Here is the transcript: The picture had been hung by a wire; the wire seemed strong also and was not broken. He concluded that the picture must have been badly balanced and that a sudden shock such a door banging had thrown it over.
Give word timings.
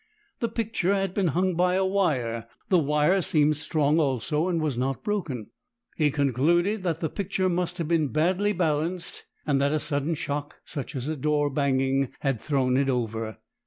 The 0.39 0.49
picture 0.49 0.95
had 0.95 1.13
been 1.13 1.27
hung 1.27 1.53
by 1.55 1.75
a 1.75 1.85
wire; 1.85 2.47
the 2.69 2.79
wire 2.79 3.21
seemed 3.21 3.55
strong 3.57 3.99
also 3.99 4.47
and 4.47 4.59
was 4.59 4.75
not 4.75 5.03
broken. 5.03 5.51
He 5.95 6.09
concluded 6.09 6.81
that 6.81 7.01
the 7.01 7.07
picture 7.11 7.47
must 7.47 7.77
have 7.77 7.87
been 7.87 8.07
badly 8.07 8.51
balanced 8.51 9.25
and 9.45 9.61
that 9.61 9.71
a 9.71 9.79
sudden 9.79 10.15
shock 10.15 10.59
such 10.65 10.95
a 10.95 11.15
door 11.15 11.51
banging 11.51 12.09
had 12.21 12.41
thrown 12.41 12.77
it 12.77 12.89
over. 12.89 13.37